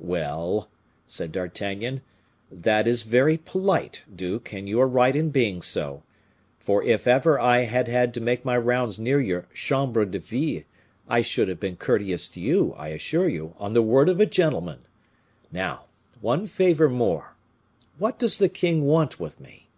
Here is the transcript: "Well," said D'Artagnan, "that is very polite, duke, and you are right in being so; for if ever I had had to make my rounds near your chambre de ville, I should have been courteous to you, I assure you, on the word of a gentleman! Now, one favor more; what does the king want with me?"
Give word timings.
"Well," 0.00 0.68
said 1.06 1.32
D'Artagnan, 1.32 2.02
"that 2.52 2.86
is 2.86 3.04
very 3.04 3.38
polite, 3.38 4.04
duke, 4.14 4.52
and 4.52 4.68
you 4.68 4.82
are 4.82 4.86
right 4.86 5.16
in 5.16 5.30
being 5.30 5.62
so; 5.62 6.02
for 6.58 6.82
if 6.82 7.06
ever 7.06 7.40
I 7.40 7.60
had 7.62 7.88
had 7.88 8.12
to 8.12 8.20
make 8.20 8.44
my 8.44 8.58
rounds 8.58 8.98
near 8.98 9.18
your 9.18 9.48
chambre 9.54 10.04
de 10.04 10.18
ville, 10.18 10.64
I 11.08 11.22
should 11.22 11.48
have 11.48 11.58
been 11.58 11.76
courteous 11.76 12.28
to 12.28 12.40
you, 12.42 12.74
I 12.76 12.88
assure 12.88 13.30
you, 13.30 13.54
on 13.56 13.72
the 13.72 13.80
word 13.80 14.10
of 14.10 14.20
a 14.20 14.26
gentleman! 14.26 14.80
Now, 15.50 15.86
one 16.20 16.46
favor 16.46 16.90
more; 16.90 17.34
what 17.96 18.18
does 18.18 18.36
the 18.38 18.50
king 18.50 18.84
want 18.84 19.18
with 19.18 19.40
me?" 19.40 19.70